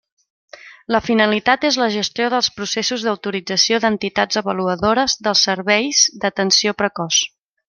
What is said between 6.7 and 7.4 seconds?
precoç.